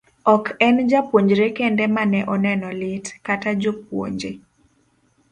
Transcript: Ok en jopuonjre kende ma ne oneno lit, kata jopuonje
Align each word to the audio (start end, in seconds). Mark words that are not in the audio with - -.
Ok 0.31 0.45
en 0.67 0.75
jopuonjre 0.89 1.45
kende 1.57 1.85
ma 1.95 2.03
ne 2.13 2.21
oneno 2.33 2.69
lit, 2.79 3.05
kata 3.25 3.49
jopuonje 3.61 4.31